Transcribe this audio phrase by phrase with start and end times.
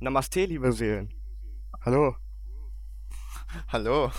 [0.00, 1.12] Namaste, liebe Seelen.
[1.82, 2.16] Hallo.
[3.68, 4.10] Hallo.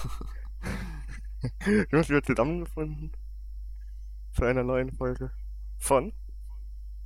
[1.66, 3.12] Wir haben uns wieder zusammengefunden.
[4.34, 5.32] Zu einer neuen Folge.
[5.78, 6.14] Von?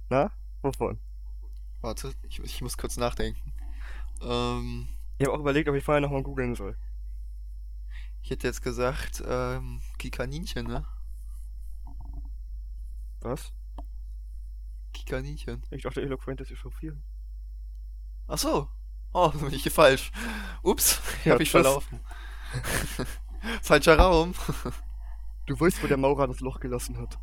[0.09, 0.31] Na?
[0.61, 0.99] Wovon?
[1.81, 3.53] Warte, ich, ich muss kurz nachdenken.
[4.21, 4.87] Ähm,
[5.17, 6.77] Ich habe auch überlegt, ob ich vorher nochmal googeln soll.
[8.21, 10.85] ich hätte jetzt gesagt, ähm, Kikaninchen, ne?
[13.21, 13.53] Was?
[14.93, 15.63] Kikaninchen.
[15.71, 17.03] Ich dachte, Eloquent ist echauffieren.
[18.27, 18.69] Ach so.
[19.13, 20.11] Oh, bin ich hier falsch.
[20.63, 21.61] Ups, Ja, hab ich tschüss.
[21.61, 21.99] verlaufen.
[23.61, 24.33] Falscher Raum.
[25.45, 27.17] Du weißt, wo der Maurer das Loch gelassen hat.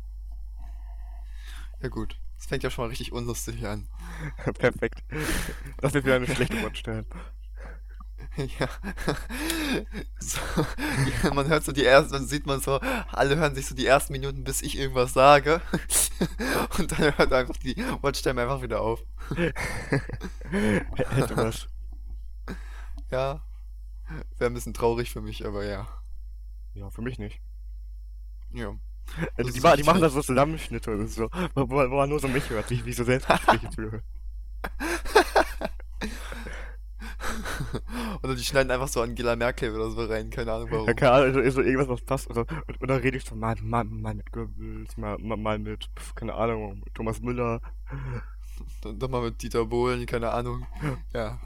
[1.81, 3.89] Ja gut, das fängt ja schon mal richtig unlustig an.
[4.57, 5.03] Perfekt.
[5.81, 7.05] Das wird wieder eine schlechte Wortstelle.
[8.59, 8.67] Ja.
[10.19, 10.39] So,
[11.23, 11.33] ja.
[11.33, 12.79] Man hört so die ersten, dann sieht man so,
[13.11, 15.61] alle hören sich so die ersten Minuten, bis ich irgendwas sage.
[16.77, 19.03] Und dann hört einfach die Watchtime einfach wieder auf.
[20.49, 21.67] Hätte was.
[23.11, 23.43] Ja.
[24.37, 25.87] Wäre ein bisschen traurig für mich, aber ja.
[26.73, 27.41] Ja, für mich nicht.
[28.53, 28.75] Ja.
[29.37, 32.27] Also Das die, die machen da so Zusammenschnitte und so, wo, wo man nur so
[32.27, 34.03] mich hört, wie ich so Selbstgespräche führe.
[38.23, 40.87] Oder die schneiden einfach so Angela Merkel oder so rein, keine Ahnung warum.
[40.87, 42.29] Ja, keine Ahnung, also, so irgendwas, was passt.
[42.29, 42.45] Oder,
[42.79, 46.83] oder rede ich so mal, mal, mal mit Goebbels, mal, mal, mal mit, keine Ahnung,
[46.93, 47.61] Thomas Müller.
[48.81, 50.65] Dann, dann mal mit Dieter Bohlen, keine Ahnung.
[51.13, 51.39] Ja.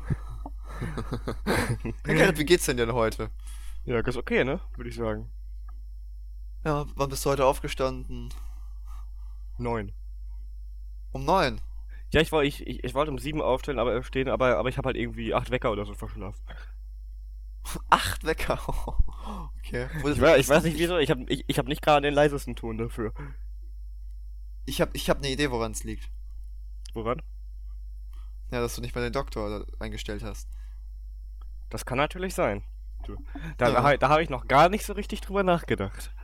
[2.05, 3.31] ja Gerrit, wie geht's denn denn heute?
[3.85, 4.59] Ja, ganz okay, ne?
[4.75, 5.31] Würde ich sagen.
[6.63, 8.29] Ja, wann bist du heute aufgestanden?
[9.57, 9.93] Neun.
[11.11, 11.59] Um neun.
[12.13, 14.77] Ja, ich, war, ich, ich, ich wollte um sieben aufstehen, aber stehen, aber, aber ich
[14.77, 16.41] habe halt irgendwie acht Wecker oder so verschlafen.
[17.89, 18.59] Acht Wecker.
[19.57, 19.89] Okay.
[19.97, 22.55] Ich, weiß- ich weiß nicht wieso, ich habe ich, ich hab nicht gerade den leisesten
[22.55, 23.13] Ton dafür.
[24.65, 26.09] Ich hab, ich hab eine Idee, woran es liegt.
[26.93, 27.21] Woran?
[28.51, 30.47] Ja, dass du nicht mal den Doktor da eingestellt hast.
[31.69, 32.63] Das kann natürlich sein.
[33.57, 33.81] Da Ja.
[33.81, 36.15] da, da habe ich noch gar nicht so richtig drüber nachgedacht.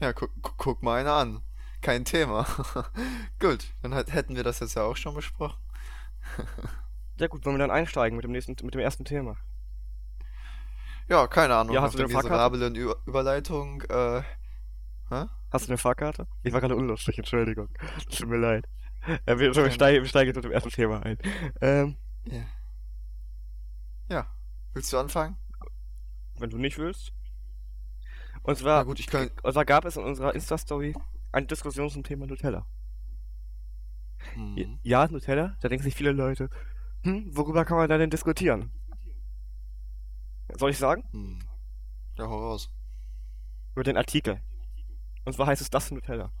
[0.00, 1.42] Ja, guck, guck mal einer an.
[1.86, 2.44] Kein Thema.
[3.38, 5.58] Gut, dann hat- hätten wir das jetzt ja auch schon besprochen.
[7.18, 9.38] Ja gut, wollen wir dann einsteigen mit dem nächsten, mit dem ersten Thema.
[11.08, 11.74] Ja, keine Ahnung.
[11.74, 14.20] Ja, hast du eine miserablen Ü Überleitung, äh,
[15.08, 15.24] hä?
[15.50, 16.26] Hast du eine Fahrkarte?
[16.42, 17.68] Ich war gerade unlustig, Entschuldigung.
[18.10, 18.68] Tut mir leid.
[19.26, 21.16] Ja, wir, wir, steigen, wir steigen jetzt mit dem ersten Thema ein.
[21.62, 22.44] Ähm, Ja.
[24.10, 24.26] Ja.
[24.74, 25.38] Willst du anfangen?
[26.38, 27.12] wenn du nicht willst.
[28.42, 29.30] Und Na zwar, gut, ich kann.
[29.42, 30.94] und zwar gab es in unserer Insta-Story
[31.32, 32.66] eine Diskussion zum Thema Nutella.
[34.34, 34.78] Hm.
[34.82, 36.48] Ja, Nutella, da denken sich viele Leute,
[37.02, 38.70] hm, worüber kann man da denn diskutieren?
[40.54, 41.04] Soll ich sagen?
[41.12, 41.38] Hm.
[42.18, 42.70] Ja, hau raus.
[43.74, 44.40] Über den Artikel.
[45.24, 46.32] Und zwar heißt es das Nutella.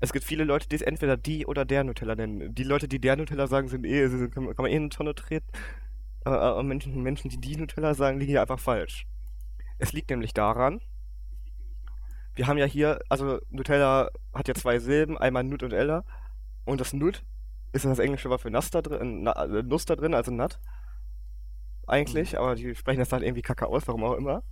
[0.00, 2.54] Es gibt viele Leute, die es entweder die oder der Nutella nennen.
[2.54, 4.82] Die Leute, die der Nutella sagen, sind eh, sie- kann, man- kann man eh in
[4.84, 5.50] eine Tonne treten.
[6.24, 9.06] Aber Menschen, Menschen, die die Nutella sagen, liegen hier einfach falsch.
[9.78, 10.80] Es liegt nämlich daran,
[12.34, 16.04] wir haben ja hier, also Nutella hat ja zwei Silben, einmal Nut und Ella.
[16.64, 17.24] Und das Nut
[17.72, 20.58] ist das englische Wort für Nuss da drin, äh, Nuss da drin, also Nut.
[21.86, 24.42] Eigentlich, aber die sprechen das dann irgendwie kacke aus, warum auch immer.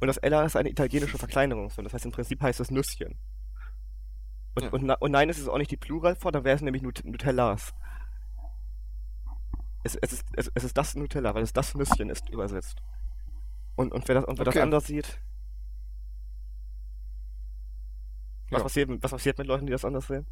[0.00, 3.18] Und das Ella ist eine italienische Verkleinerungsform, das heißt im Prinzip heißt es Nüsschen.
[4.54, 4.70] Und, Ja.
[4.70, 7.72] und, und nein, es ist auch nicht die Pluralform, dann wäre es nämlich Nut Nutellas.
[9.82, 12.82] Es, es, ist, es, es ist das Nutella, weil es das Nüsschen ist übersetzt.
[13.76, 14.62] Und, und wer das, und wer das Okay.
[14.62, 15.20] anders sieht.
[18.50, 18.62] Was, Ja.
[18.62, 20.26] passiert, mit- was passiert mit Leuten, die das anders sehen?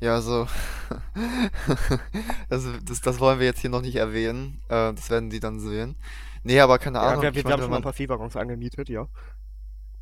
[0.00, 0.46] Ja, also.
[2.50, 4.62] also das, das wollen wir jetzt hier noch nicht erwähnen.
[4.68, 5.96] Äh, das werden die dann sehen.
[6.42, 7.22] Nee, aber keine Ja, Ahnung.
[7.22, 9.08] wir, wir mein, haben schon mal ein man, paar Viehwaggons angemietet, ja.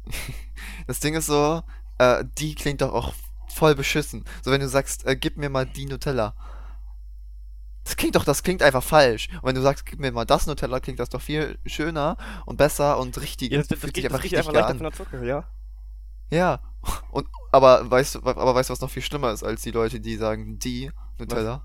[0.86, 1.62] das Ding ist so,
[1.98, 3.14] äh, die klingt doch auch
[3.48, 4.24] voll beschissen.
[4.42, 6.34] So, wenn du sagst, äh, gib mir mal die Nutella.
[7.84, 9.28] Das klingt doch, das klingt einfach falsch.
[9.36, 12.56] Und wenn du sagst, gib mir mal das Nutella, klingt das doch viel schöner und
[12.56, 13.52] besser und richtig.
[13.52, 14.78] ja das, das, fühlt geht, das einfach richtig einfach an.
[14.78, 15.48] von der Zucker, ja.
[16.30, 16.60] Ja.
[17.10, 20.00] Und aber weißt du, aber weißt du, was noch viel schlimmer ist als die Leute,
[20.00, 21.64] die sagen die Nutella?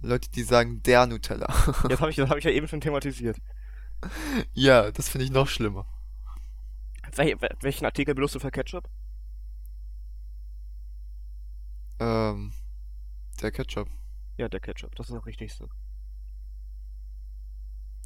[0.00, 1.48] Leute, die sagen der Nutella.
[1.88, 3.38] Jetzt habe ich, das habe ich ja eben schon thematisiert.
[4.54, 5.84] Ja, das finde ich noch schlimmer.
[7.16, 8.88] Wel, wel- welchen Artikel benutzt du für Ketchup?
[12.00, 12.52] Ähm,
[13.42, 13.88] der Ketchup.
[14.36, 15.68] Ja, der Ketchup, das ist auch richtig so.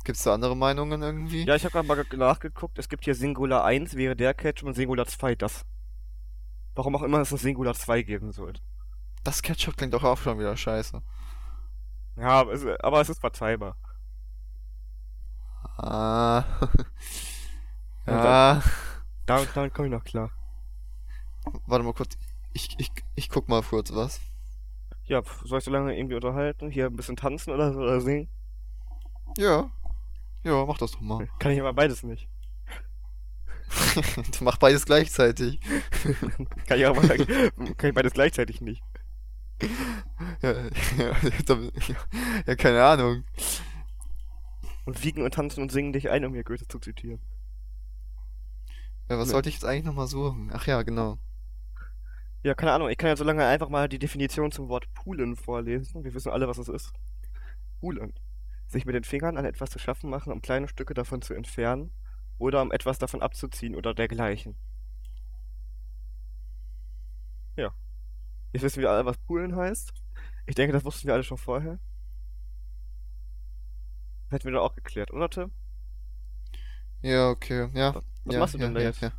[0.04, 1.44] Gibt's da andere Meinungen irgendwie?
[1.44, 2.78] Ja, ich habe gerade mal ge- nachgeguckt.
[2.78, 5.64] Es gibt hier Singular 1 wäre der Ketchup und Singular 2 das.
[6.74, 8.62] Warum auch immer es ein Singular 2 geben sollte.
[9.24, 11.02] Das Ketchup klingt doch auch schon wieder scheiße.
[12.16, 13.76] Ja, aber es, aber es ist verzeihbar.
[15.78, 16.44] Ah.
[18.04, 18.60] Ja.
[19.26, 20.32] Damit, damit komme ich noch klar.
[21.66, 22.16] Warte mal kurz.
[22.52, 24.20] Ich, ich, ich guck mal kurz was.
[25.04, 26.70] Ja, soll ich so lange irgendwie unterhalten?
[26.70, 28.28] Hier ein bisschen tanzen oder so oder singen?
[29.36, 29.70] Ja.
[30.42, 31.28] Ja, mach das doch mal.
[31.38, 32.28] Kann ich aber beides nicht.
[34.40, 35.60] mach beides gleichzeitig.
[36.66, 38.82] kann, ich aber, kann ich beides gleichzeitig nicht.
[40.42, 40.52] Ja,
[40.98, 41.16] ja,
[42.46, 43.24] ja, keine Ahnung.
[44.84, 47.20] Und wiegen und tanzen und singen dich ein, um mir Goethe zu zitieren.
[49.08, 49.32] Ja, was Ne.
[49.32, 50.50] sollte ich jetzt eigentlich nochmal suchen?
[50.52, 51.18] Ach ja, genau.
[52.42, 55.36] Ja, keine Ahnung, ich kann ja so lange einfach mal die Definition zum Wort poolen
[55.36, 56.02] vorlesen.
[56.04, 56.92] Wir wissen alle, was es ist.
[57.80, 58.12] Poolen.
[58.66, 61.92] Sich mit den Fingern an etwas zu schaffen machen, um kleine Stücke davon zu entfernen
[62.42, 64.56] oder um etwas davon abzuziehen oder dergleichen.
[67.56, 67.72] Ja.
[68.52, 69.92] Jetzt wissen wir alle, was poolen heißt.
[70.46, 71.78] Ich denke, das wussten wir alle schon vorher.
[74.24, 75.52] Das hätten wir doch auch geklärt, oder Tim?
[77.00, 77.70] Ja, okay.
[77.74, 78.02] Ja.
[78.24, 79.00] Was ja, machst du ja, denn da ja, jetzt?
[79.02, 79.12] Ja,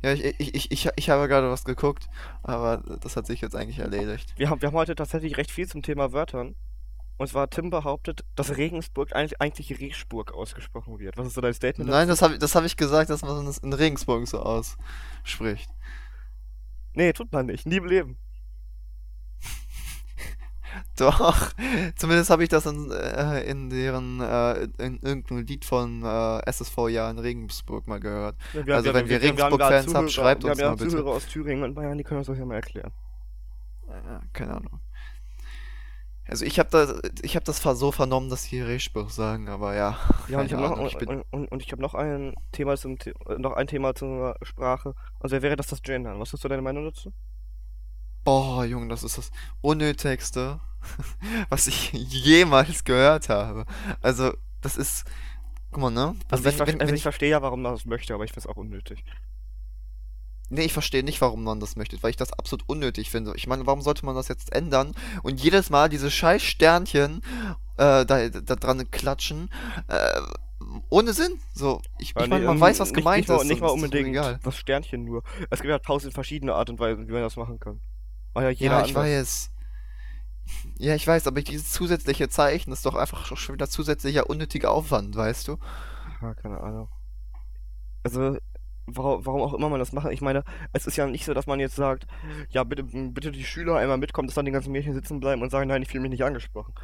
[0.00, 2.08] ja ich, ich, ich, ich, ich habe gerade was geguckt,
[2.42, 4.32] aber das hat sich jetzt eigentlich erledigt.
[4.38, 6.56] Wir haben, wir haben heute tatsächlich recht viel zum Thema Wörtern.
[7.22, 11.16] Und zwar Tim behauptet, dass Regensburg eigentlich, eigentlich Regensburg ausgesprochen wird.
[11.16, 13.58] Was ist so dein Statement Nein, das habe das hab ich gesagt, dass man es
[13.58, 15.70] in Regensburg so ausspricht.
[16.94, 17.64] Nee, tut man nicht.
[17.64, 18.18] Nie im Leben.
[20.96, 21.52] Doch,
[21.94, 26.88] zumindest habe ich das in, äh, in deren, äh, in irgendeinem Lied von äh, SSV
[26.88, 28.34] ja in Regensburg mal gehört.
[28.52, 30.64] Ja, wir- Also wir- wenn wir- wir haben Regensburg-Fans Zuhörer- habt, schreibt wir uns haben
[30.64, 30.90] ja mal bitte.
[30.90, 32.90] Zuhörer aus Thüringen und Bayern, die können uns das ja mal erklären.
[34.32, 34.80] Keine Ahnung.
[36.28, 39.98] Also ich habe da, ich habe das so vernommen, dass die Regensburg sagen, aber ja.
[40.26, 42.76] Ja, und ich habe noch, ich und, bin, und, und, ich hab noch ein Thema
[42.76, 44.94] zum äh, noch ein Thema zur Sprache.
[45.20, 46.20] Wer wäre das das Gendern?
[46.20, 47.12] Was ist so deine Meinung dazu?
[48.24, 49.30] boah, Junge, das ist das
[49.60, 50.60] unnötigste,
[51.48, 53.66] was ich jemals gehört habe.
[54.00, 55.04] Also das ist,
[55.72, 56.16] guck mal, ne?
[56.30, 58.24] Also, wenn, ich, ver- wenn, also wenn ich verstehe ja, warum man das möchte, aber
[58.24, 59.04] ich finde es auch unnötig.
[60.52, 63.32] Nee, ich verstehe nicht, warum man das möchte, weil ich das absolut unnötig finde.
[63.36, 67.22] Ich meine, warum sollte man das jetzt ändern und jedes Mal diese scheiß Sternchen
[67.78, 69.48] äh, da, da dran klatschen?
[69.88, 70.20] Äh,
[70.90, 71.38] ohne Sinn.
[71.54, 73.44] So, ich, Ja, ich meine, man ähm, weiß, was nicht, gemeint nicht mal, ist.
[73.48, 74.40] Nicht mal ist doch unbedingt Egal.
[74.42, 75.22] das Sternchen nur.
[75.50, 77.80] Es gibt ja tausend verschiedene Art und Weisen, wie man das machen kann.
[78.34, 78.94] War ja jeder Ja, ich anders.
[78.96, 79.50] weiß.
[80.78, 85.16] Ja, ich weiß, aber dieses zusätzliche Zeichen ist doch einfach schon wieder zusätzlicher unnötiger Aufwand,
[85.16, 85.58] weißt du?
[86.20, 86.88] Ja, keine Ahnung.
[88.04, 88.36] Also,
[88.86, 90.10] warum, warum auch immer man das macht.
[90.10, 92.06] Ich meine, es ist ja nicht so, dass man jetzt sagt,
[92.50, 95.50] ja, bitte, bitte die Schüler einmal mitkommen, dass dann die ganzen Mädchen sitzen bleiben und
[95.50, 96.74] sagen, nein, ich fühle mich nicht angesprochen.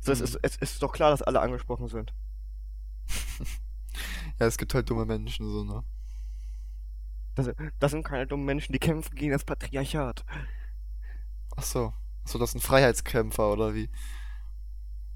[0.00, 0.24] So, es, Mhm.
[0.24, 2.14] ist, es ist doch klar, dass alle angesprochen sind.
[4.38, 5.82] Ja, es gibt halt dumme Menschen, so, ne?
[7.34, 7.50] Das,
[7.80, 10.24] das sind keine dummen Menschen, die kämpfen gegen das Patriarchat.
[11.56, 11.92] Ach so.
[12.24, 13.90] Ach so, das sind Freiheitskämpfer, oder wie?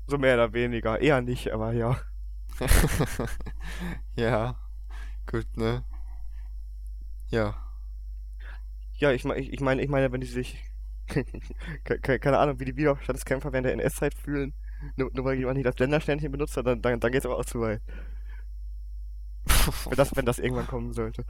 [0.08, 1.00] So mehr oder weniger.
[1.00, 2.00] Eher nicht, aber ja.
[4.16, 4.56] ja.
[5.31, 5.84] Gut, ne?
[7.32, 7.58] Ja.
[8.99, 10.56] Ja, ich meine, ich, ich meine, ich meine, wenn die sich.
[11.84, 14.55] ke- ke- keine Ahnung, wie die Widerstandskämpfer während der NS-Zeit fühlen,
[14.96, 17.44] nur, nur weil jemand nicht das Ländersternchen benutzt hat, dann, dann, dann geht's aber auch
[17.44, 17.82] zu weit.
[19.88, 21.25] Wenn das, wenn das irgendwann kommen sollte.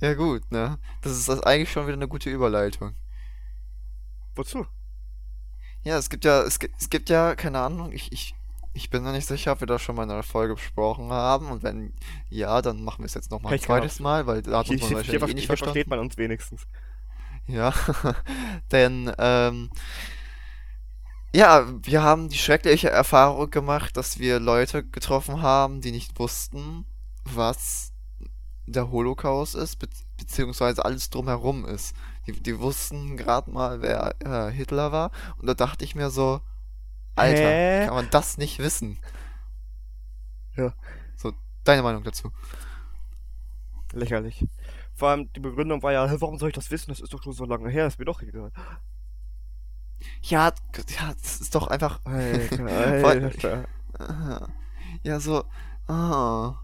[0.00, 0.78] Ja, gut, ne?
[1.02, 2.94] Das ist das eigentlich schon wieder eine gute Überleitung.
[4.36, 4.66] Wozu?
[5.82, 8.34] Ja, es gibt ja, es gibt, es gibt ja, keine Ahnung, ich, ich,
[8.74, 11.50] ich bin mir nicht sicher, ob wir das schon mal in einer Folge besprochen haben.
[11.50, 11.94] Und wenn
[12.28, 14.88] ja, dann machen wir es jetzt nochmal ein zweites Mal, weil da hat uns man
[14.88, 15.90] hier, eh nicht hier versteht verstanden.
[15.90, 16.66] man uns wenigstens.
[17.46, 17.72] Ja,
[18.72, 19.70] denn ähm,
[21.32, 26.84] ja, wir haben die schreckliche Erfahrung gemacht, dass wir Leute getroffen haben, die nicht wussten,
[27.24, 27.92] was
[28.66, 31.94] der Holocaust ist, be beziehungsweise alles drumherum ist.
[32.26, 36.40] Die, die wussten gerade mal, wer äh, Hitler war, und da dachte ich mir so,
[37.16, 37.86] Alter, Hä?
[37.86, 38.98] kann man das nicht wissen?
[40.56, 40.72] Ja.
[41.16, 41.32] So,
[41.64, 42.30] deine Meinung dazu?
[43.92, 44.44] Lächerlich.
[44.94, 46.90] Vor allem die Begründung war ja, "Hä, warum soll ich das wissen?
[46.90, 48.52] Das ist doch schon so lange her, ist mir doch egal.
[50.22, 50.52] Ja,
[50.88, 52.00] ja, das ist doch einfach.
[52.04, 52.66] Alter,
[53.06, 53.68] Alter.
[55.02, 55.44] Ja, so.
[55.86, 56.54] Ah.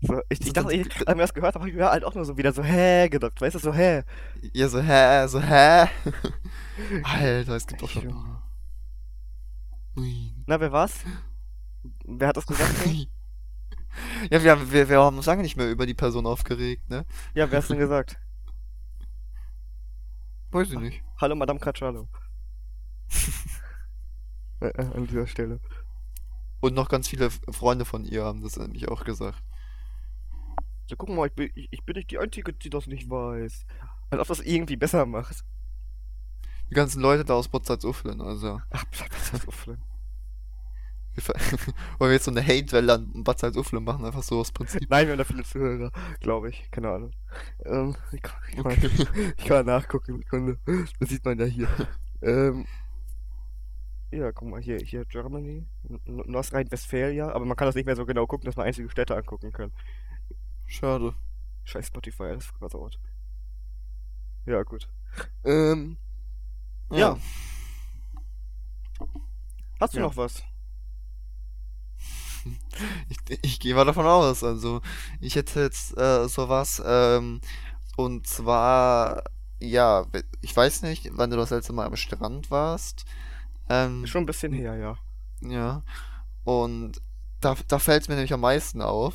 [0.00, 1.90] So, ich, ich So, dachte, ich, als ich mir das gehört habe, habe ich mir
[1.90, 3.40] halt auch nur so wieder so hä gedacht.
[3.40, 4.02] Weißt du, so hä.
[4.52, 5.88] Ja, so, hä, so, hä?
[7.04, 8.41] Alter, es gibt doch schon.
[9.94, 11.04] Na, wer war's?
[12.04, 12.74] Wer hat das gesagt?
[14.30, 17.04] Ja, wir haben, wir, wir haben uns lange nicht mehr über die Person aufgeregt, ne?
[17.34, 18.18] ja, wer hat's denn gesagt?
[20.50, 21.02] Weiß ich nicht.
[21.20, 22.08] Hallo, Madame Caccialo.
[24.60, 25.60] äh, äh, an dieser Stelle.
[26.60, 29.42] Und noch ganz viele Freunde von ihr haben das nämlich auch gesagt.
[30.88, 33.66] So, guck mal, ich bin, ich, ich bin nicht die Einzige, die das nicht weiß.
[34.10, 35.44] Als ob das irgendwie besser macht.
[36.72, 38.62] Die ganzen Leute da aus Bad Salzuflen, also.
[38.70, 38.84] Ach?
[41.14, 41.34] Wir ver-
[41.98, 44.88] Wollen wir jetzt so eine Hate-Welle an Bad Salzuflen machen, einfach so aus Prinzip.
[44.88, 46.70] Nein, wir haben da viele Zuhörer, glaube ich.
[46.70, 47.10] Keine Ahnung.
[47.66, 48.88] Ähm, ich, kann, ich, Okay.
[48.88, 50.58] kann, ich kann nachgucken, Sekunde.
[50.98, 51.68] Das sieht man ja hier.
[52.22, 52.66] Ähm,
[54.10, 55.66] Ja, guck mal, hier, hier Germany,
[56.06, 59.52] Nordrhein-Westfalia, aber man kann das nicht mehr so genau gucken, dass man einzige Städte angucken
[59.52, 59.72] kann.
[60.64, 61.14] Schade.
[61.64, 62.98] Scheiß Spotify, das versaut.
[64.46, 64.88] Ja, gut.
[65.44, 65.98] Ähm,
[66.98, 67.18] Ja.
[69.80, 70.04] hast du Ja.
[70.04, 70.42] noch was?
[73.08, 74.42] Ich, ich gehe mal davon aus.
[74.42, 74.80] Also,
[75.20, 76.82] ich hätte jetzt äh, sowas.
[76.84, 77.40] Ähm,
[77.96, 79.22] und zwar,
[79.60, 80.06] ja,
[80.40, 83.04] ich weiß nicht, wann du das letzte Mal am Strand warst.
[83.68, 84.98] Ähm, schon ein bisschen her, ja.
[85.48, 85.82] ja.
[86.42, 87.00] Und
[87.40, 89.14] da, da fällt es mir nämlich am meisten auf.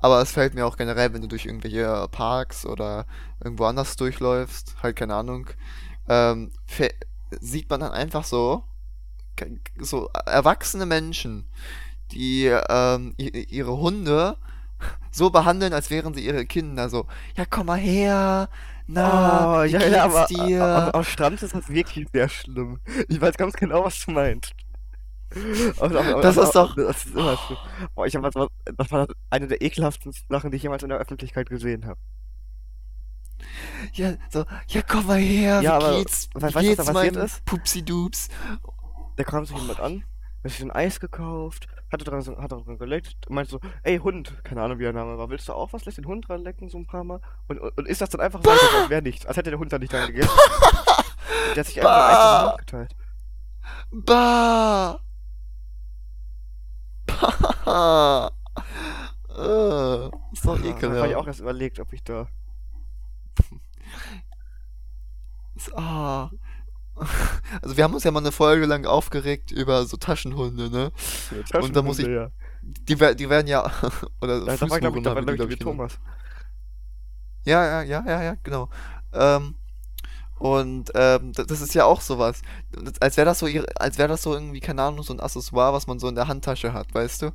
[0.00, 3.06] Aber es fällt mir auch generell, wenn du durch irgendwelche Parks oder
[3.42, 5.48] irgendwo anders durchläufst, halt keine Ahnung,
[6.08, 6.52] ähm,
[7.40, 8.64] sieht man dann einfach so,
[9.78, 11.46] so erwachsene Menschen,
[12.12, 14.36] die ähm, ihre Hunde
[15.10, 16.88] so behandeln, als wären sie ihre Kinder.
[16.88, 17.06] So,
[17.36, 18.48] ja, komm mal her.
[18.86, 20.62] Na, Oh, wie ja, geht's ja, aber dir?
[20.64, 22.78] a- a- am Strand ist das wirklich sehr schlimm.
[23.08, 24.52] Ich weiß ganz genau, was du meinst.
[25.80, 27.58] Aber- Das aber- ist doch- Das ist immer schlimm.
[27.96, 31.48] Boah, ich hab das war eine der ekelhaften Sachen, die ich jemals in der Öffentlichkeit
[31.48, 31.98] gesehen habe.
[33.92, 36.28] Ja, so, ja, komm mal her, Ja, wie aber geht's?
[36.34, 37.44] Wie weißt du, was geht's, da passiert ist?
[37.44, 38.28] Pupsi-Dups?
[39.16, 40.04] Da kam sich jemand an,
[40.44, 43.98] hat sich ein Eis gekauft, hatte dran, so- hat dran geleckt und meinte so, ey
[43.98, 45.84] Hund, keine Ahnung wie der Name war, willst du auch was?
[45.84, 48.20] Lässt den Hund dran lecken so ein paar Mal und, und, und ist das dann
[48.20, 50.30] einfach weiter, als wäre nichts, als hätte der Hund da nicht dran gegessen.
[51.54, 52.96] Der hat sich einfach ein Eis in den Mund geteilt.
[53.92, 55.00] Bah!
[57.64, 58.30] Bah!
[59.28, 61.26] Äh, ist doch Ja, da habe ich auch ekelhaft.
[61.26, 62.22] erst überlegt, ob ich da
[63.38, 63.50] Ist-
[65.74, 66.30] Ah.
[67.60, 70.92] Also wir haben uns ja mal eine Folge lang aufgeregt über so Taschenhunde, ne?
[71.60, 72.30] Und da muss ich- ja.
[72.62, 73.70] Die, die werden ja,
[74.20, 75.58] oder Da, da war, glaube ich, da war, glaub ich, wie ich.
[75.58, 75.98] Thomas.
[77.44, 78.70] Ja, ja, ja, ja, ja, genau.
[79.12, 79.54] Ähm,
[80.38, 82.42] und ähm, das, ist ja auch sowas.
[83.00, 85.72] Als wäre das so ihre, als wäre das so irgendwie, keine Ahnung, so ein Accessoire,
[85.72, 87.30] was man so in der Handtasche hat, weißt du?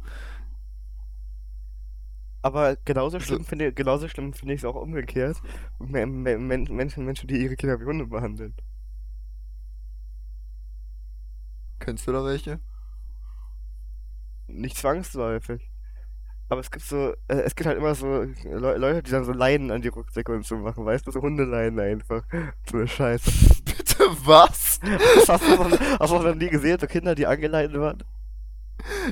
[2.41, 5.41] Aber genauso Also- schlimm finde genauso schlimm finde ich es auch umgekehrt.
[5.79, 8.55] Men Menschen, Menschen, die ihre Kinder wie Hunde behandeln.
[11.79, 12.60] Kennst du da welche?
[14.48, 15.69] Nicht zwangsläufig.
[16.50, 19.31] Aber es gibt so, äh, es gibt halt immer so Le Leute, die dann so
[19.31, 22.25] Leinen an die Rucksäcke und so machen, weißt du, so Hundeleinen einfach.
[22.69, 23.63] So eine Scheiße.
[23.65, 24.79] Bitte was?
[24.81, 28.03] Das hast du noch, hast du noch nie gesehen, so Kinder, die angeleint waren?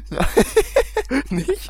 [1.30, 1.70] Nicht?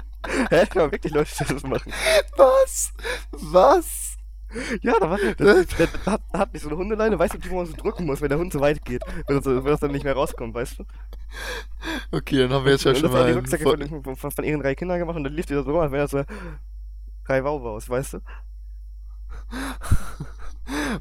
[0.49, 0.65] Hä?
[0.75, 1.91] Ja, wirklich Leute, die das machen.
[2.37, 2.91] Was?
[3.31, 4.17] Was?
[4.81, 5.63] Ja, da, war, da, da,
[6.05, 8.19] da, hat, da hat nicht so eine Hundeleine, weißt du, die man so drücken muss,
[8.19, 9.03] wenn der Hund so weit geht.
[9.27, 10.85] Wenn das, so- wenn das dann nicht mehr rauskommt, weißt du?
[12.11, 14.43] Okay, dann haben wir jetzt ja und schon mal die Rucksäcke von, von, von, von
[14.43, 16.23] ihren drei Kindern gemacht und dann lief die da so rum, als wenn das so
[17.27, 18.19] drei Wauwaus, weißt du?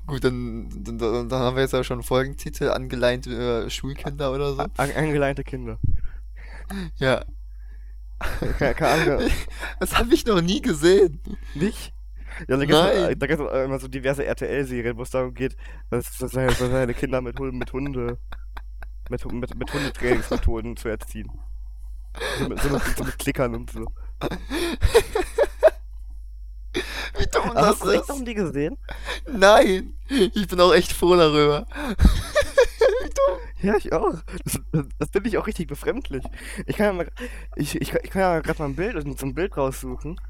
[0.07, 4.55] Gut, dann, dann, dann haben wir jetzt ja schon einen Folgentitel, angeleinte äh, Schulkinder oder
[4.55, 4.61] so.
[4.61, 5.79] An, angeleinte Kinder.
[6.97, 7.25] Ja,
[8.59, 9.31] Keine, Ahnung.
[9.81, 11.21] das habe ich noch nie gesehen.
[11.55, 11.93] Nicht?
[12.49, 13.19] Ja, da gibt's, Nein.
[13.19, 15.57] da gibt's auch immer so diverse RTL-Serien, wo es darum geht,
[15.91, 18.19] dass, dass, seine, Kinder mit, mit Hunde,
[19.09, 21.31] mit, mit, mit Hundetrainingsmethoden zu erziehen.
[22.39, 23.81] So mit, so, mit, so mit Klickern und so.
[27.19, 28.09] Wie dumm das hast du ist.
[28.09, 28.77] noch nie gesehen?
[29.27, 31.67] Nein, ich bin auch echt froh darüber.
[31.99, 33.39] Wie dumm.
[33.61, 34.15] Ja, ich auch.
[34.45, 36.25] Das, das, das finde ich auch richtig befremdlich.
[36.67, 37.09] Ich kann ja mal,
[37.57, 40.21] ich, ich, kann- ich kann ja gerade mal ein Bild, so ein Bild raussuchen.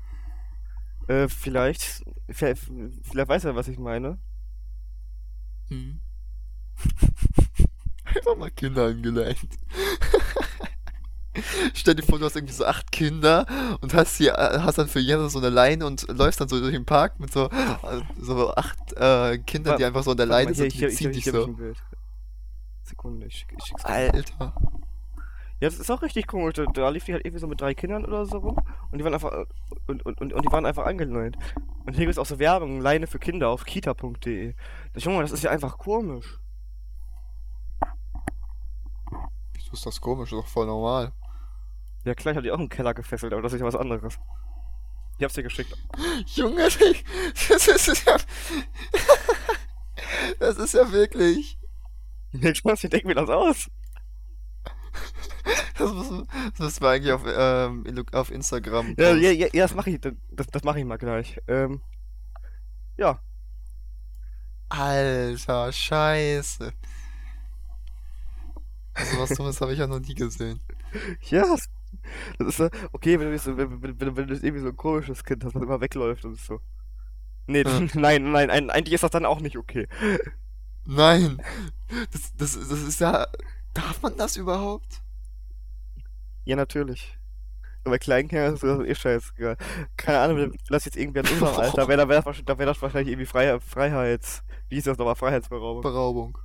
[1.09, 2.63] Äh, vielleicht, vielleicht,
[3.03, 4.19] vielleicht weiß er, was ich meine.
[5.69, 6.01] Hm.
[8.05, 9.39] Einfach mal Kinder angeleint.
[11.75, 13.47] Stell dir vor, du hast irgendwie so acht Kinder
[13.81, 16.73] und hast hier, hast dann für jeder so eine Leine und läufst dann so durch
[16.73, 20.51] den Park mit so, äh, so acht äh, Kindern, die einfach so an der Leine
[20.55, 21.47] sind dich hier hab ich so.
[22.89, 23.89] Sekunde, ich, ich schick's dir.
[23.89, 24.55] Alter.
[25.61, 26.55] Ja, das ist auch richtig komisch.
[26.55, 28.57] Da, da lief die halt irgendwie so mit drei Kindern oder so rum
[28.91, 29.47] und die waren einfach
[29.87, 31.37] und, und, und, und die waren einfach angeleint.
[31.85, 34.55] Und hier gibt's auch so Werbung, Leine für Kinder auf kita.de.
[34.93, 36.39] Das Junge, das ist ja einfach komisch.
[39.55, 40.31] Wieso ist das komisch?
[40.31, 41.13] Das ist doch voll normal.
[42.05, 44.19] Ja klar, ich hab die auch im Keller gefesselt, aber das ist ja was anderes.
[45.19, 45.77] Ich hab's dir geschickt.
[46.27, 46.69] Junge,
[47.49, 48.17] das ist ja.
[50.39, 51.58] Das ist ja wirklich.
[52.33, 53.71] Ja, Spaß, ich denke mir das aus.
[55.79, 58.95] Das müssen, das müssen wir eigentlich auf, ähm, auf Instagram.
[58.99, 60.13] Ja, ja, ja, das mache ich, das,
[60.49, 61.39] das mache ich mal gleich.
[61.47, 61.81] Ähm,
[62.97, 63.21] ja,
[64.69, 66.73] Alter, scheiße.
[68.99, 70.61] So was Dummes habe ich ja noch nie gesehen.
[71.23, 71.69] ja, das,
[72.39, 72.61] ist
[72.93, 75.63] okay, wenn du, so, wenn, wenn, wenn, du irgendwie so ein komisches Kind hast, was
[75.63, 76.61] immer wegläuft und so.
[77.47, 77.81] Nee, Ja.
[77.95, 79.89] nein, nein, ein, eigentlich ist das dann auch nicht okay.
[80.91, 81.43] Nein,
[82.11, 83.27] das, das, das ist ja,
[83.79, 85.03] Darf man das überhaupt?
[86.45, 87.17] Ja, natürlich.
[87.85, 89.57] Aber bei Kleinkindern ist das eh scheißegal.
[89.97, 93.13] Keine Ahnung, wenn das jetzt irgendwer in unserem Alter da wäre das, wär das wahrscheinlich
[93.13, 94.43] irgendwie Freiheit, Freiheits...
[94.69, 95.15] Wie hieß das nochmal?
[95.15, 95.83] Freiheitsberaubung.
[95.83, 96.39] Beraubung.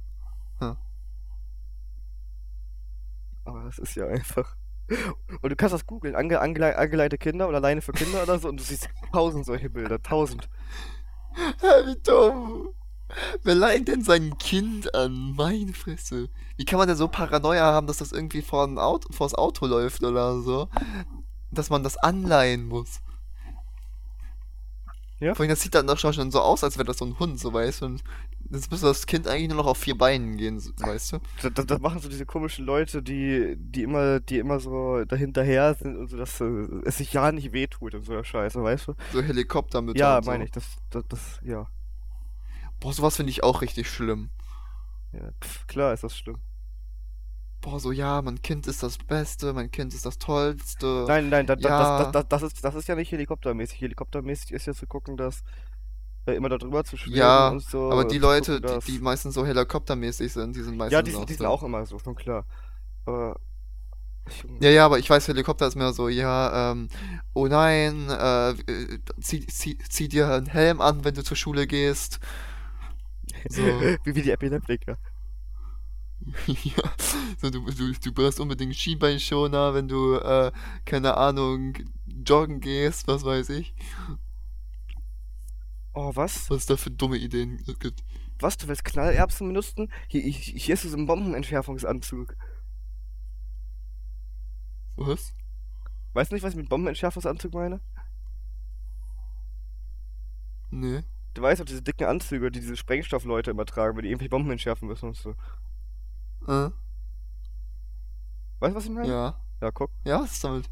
[3.46, 4.56] Aber das ist ja einfach...
[5.42, 8.48] Und du kannst das googeln, ange, angele, angeleitete Kinder oder alleine für Kinder oder so,
[8.50, 10.50] und du siehst tausend solche Bilder, tausend.
[11.62, 12.74] Hä, Wie dumm.
[13.44, 15.34] Wer leiht denn sein Kind an?
[15.36, 16.30] Meine Fresse.
[16.58, 19.66] Wie kann man denn so Paranoia haben, dass das irgendwie vor ein Auto, vors Auto
[19.66, 20.68] läuft oder so?
[21.52, 23.02] Dass man das anleihen muss.
[25.20, 25.36] Ja.
[25.36, 27.40] Vor allem, das sieht dann doch schon so aus, als wäre das so ein Hund,
[27.40, 27.86] so weißt du.
[27.86, 28.04] Und
[28.52, 31.20] jetzt müsste das Kind eigentlich nur noch auf vier Beinen gehen, so, weißt du.
[31.42, 35.76] Das, das, das machen so diese komischen Leute, die, die immer, die immer so dahinterher
[35.76, 36.46] sind und so, dass äh,
[36.84, 38.96] es sich ja nicht wehtut und so eine Scheiße, weißt du?
[39.14, 40.32] So Helikoptermütter Ja, und so.
[40.32, 41.68] meine ich, das, das, das, ja.
[42.84, 44.30] Boah, sowas finde ich auch richtig schlimm.
[45.12, 45.32] ja.
[45.42, 46.42] Pff, klar ist das schlimm.
[47.62, 51.08] Boah, so ja, mein Kind ist das Beste, mein Kind ist das Tollste.
[51.08, 51.70] Nein, nein, da, Ja.
[51.76, 53.82] das, das, das, das, ist, das ist ja nicht helikoptermäßig.
[53.82, 55.44] Helikoptermäßig ist ja zu gucken, dass
[56.28, 57.80] äh, immer da drüber zu schweben Ja, und so.
[57.90, 61.12] Aber die Leute, gucken, die, die meistens so helikoptermäßig sind, die sind meistens Ja, die,
[61.12, 61.48] sind- die auch sind so.
[61.48, 62.46] auch immer so, schon klar.
[63.06, 63.40] Aber.
[64.62, 66.88] Ja, ja, aber ich weiß, Helikopter ist mehr so, ja, ähm,
[67.34, 71.68] oh nein, äh, äh, zieh, zieh, zieh dir einen Helm an, wenn du zur Schule
[71.68, 72.20] gehst.
[73.50, 73.62] So.
[73.62, 74.98] wie, wie die Epileptiker.
[76.48, 76.94] ja,
[77.38, 80.52] so, du, du, du brauchst unbedingt Schienbeinschoner, wenn du, äh,
[80.86, 83.74] keine Ahnung, joggen gehst, was weiß ich.
[85.94, 86.50] Oh, was?
[86.50, 88.04] Was es da für dumme Ideen gibt.
[88.40, 88.58] Was?
[88.58, 89.92] Du willst Knallerbsen benutzen?
[90.08, 92.36] Hier, hier, hier ist so ein Bombenentschärfungsanzug.
[94.96, 95.36] Was?
[96.14, 97.82] Weißt du nicht, was ich mit Bombenentschärfungsanzug meine?
[100.72, 101.04] Nee.
[101.34, 104.52] Du weißt doch, diese dicken Anzüge, die diese Sprengstoffleute immer tragen, wenn die irgendwie Bomben
[104.52, 105.32] entschärfen müssen und so.
[106.48, 106.70] Äh,
[108.60, 109.08] Weißt du, was ich meine?
[109.08, 109.40] ja.
[109.62, 109.92] Ja, guck.
[110.04, 110.70] Ja, was ist damit?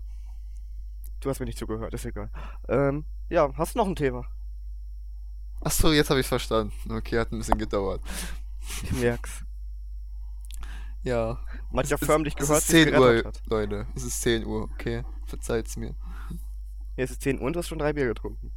[1.22, 2.30] Du hast mir nicht zugehört, ist egal.
[2.68, 4.26] Ähm, ja, hast du noch ein Thema?
[5.62, 6.74] Achso, jetzt habe ich verstanden.
[6.92, 8.02] Okay, hat ein bisschen gedauert.
[8.84, 9.44] Ich merk's.
[11.04, 11.40] Ja.
[11.72, 13.42] Man hat ja ist- förmlich es gehört, ist es 10 Uhr, hat.
[13.48, 13.88] Leute.
[13.96, 15.04] Es ist 10 Uhr, okay.
[15.26, 15.96] Verzeiht's mir.
[16.96, 18.52] Ja, es ist 10 Uhr und du hast schon drei Bier getrunken.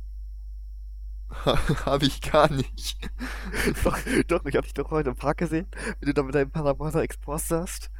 [1.87, 2.98] habe ich gar nicht.
[3.84, 5.66] doch, doch, ich hab dich doch heute im Park gesehen,
[6.00, 7.90] wie du da mit deinem Paramotor Express saßt.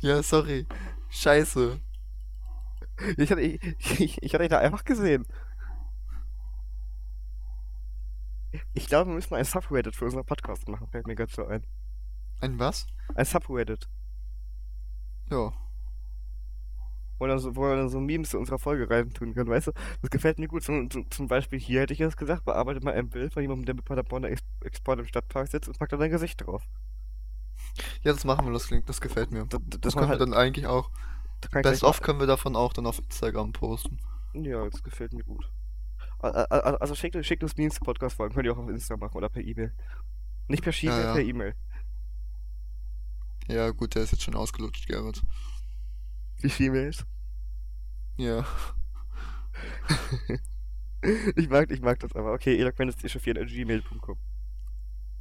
[0.00, 0.66] Ja, sorry.
[1.08, 1.80] Scheiße.
[3.16, 3.60] Ich hatte, ich,
[4.00, 5.26] ich, ich hatte dich da einfach gesehen.
[8.74, 11.46] Ich glaube, wir müssen mal ein Subreddit für unseren Podcast machen, fällt mir gerade so
[11.46, 11.66] ein.
[12.40, 12.86] Ein was?
[13.14, 13.88] Ein Subreddit.
[15.30, 15.52] Ja.
[17.18, 19.68] Wo, dann so, wo wir dann so Memes zu unserer Folge rein tun können, weißt
[19.68, 19.72] du?
[20.02, 20.62] Das gefällt mir gut.
[20.62, 23.74] Zum, zum, Beispiel hier hätte ich jetzt gesagt, bearbeitet mal ein Bild von jemandem, der
[23.74, 26.62] mit Paderborner Ex Export im Stadtpark sitzt und packt da dein Gesicht drauf.
[28.02, 29.46] Ja, das machen wir, das klingt, das gefällt mir.
[29.46, 30.90] Das, das, Das können wir halt, dann eigentlich auch.
[31.50, 33.98] Best of können wir davon auch dann auf Instagram posten.
[34.34, 35.50] Ja, das gefällt mir gut.
[36.18, 39.72] Also schickt, schickt uns Memes Podcast-Folgen, könnt ihr auch auf Instagram machen oder per E-Mail.
[40.48, 41.12] Nicht per Schiene, Ja, ja.
[41.12, 41.54] per E-Mail.
[43.48, 45.22] Ja, gut, der ist jetzt schon ausgelutscht, Gerrit.
[46.40, 47.04] Wie viele Mails?
[48.16, 48.44] Ja.
[51.36, 52.32] Ich mag, ich mag das aber.
[52.32, 54.16] Okay, eloquentes.gmail.com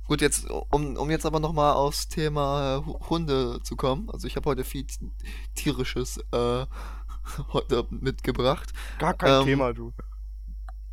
[0.08, 4.10] Gut, jetzt, um, um jetzt aber nochmal aufs Thema äh, Hu- Hunde zu kommen.
[4.10, 4.88] Also ich habe heute viel
[5.54, 6.65] tierisches äh,
[7.54, 8.71] heute mitgebracht.
[8.97, 9.93] Gar kein Ähm, Thema, du.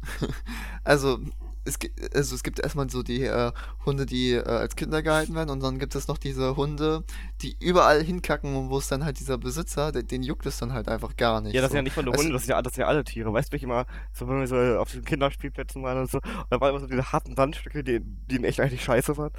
[0.85, 1.21] Also
[1.65, 3.53] es, gi- also es gibt erstmal so die äh,
[3.87, 7.05] Hunde, die äh, als Kinder gehalten werden und dann gibt es noch diese Hunde,
[7.41, 10.73] die überall hinkacken und wo es dann halt dieser Besitzer, den, den juckt es dann
[10.73, 11.55] halt einfach gar nicht.
[11.55, 11.73] Ja, das so.
[11.73, 13.33] sind ja nicht nur Also- Hunde, das sind ja, das sind ja alle Tiere.
[13.33, 16.47] Weißt du, ich immer, so wenn wir so auf diesen Kinderspielplätzen waren und so, und
[16.51, 19.31] da waren immer so diese harten Sandstücke, die, die in echt eigentlich scheiße waren.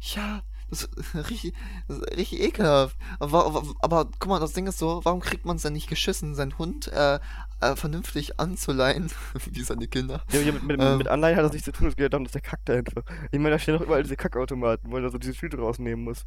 [0.00, 1.54] Ja, das ist richtig,
[1.88, 2.96] das ist richtig ekelhaft.
[3.18, 5.88] Aber, aber, aber guck mal, das Ding ist so, warum kriegt man es denn nicht
[5.88, 7.18] geschissen, seinen Hund äh,
[7.60, 9.10] äh, vernünftig anzuleihen,
[9.50, 10.24] wie seine Kinder?
[10.32, 10.98] Ja, ja mit, mit, Ähm.
[10.98, 13.02] mit Anleihen hat das nichts zu tun, es geht darum, dass der kackt einfach.
[13.30, 16.24] Ich meine, da stehen doch überall diese Kackautomaten, wo er so diese Tüte rausnehmen muss.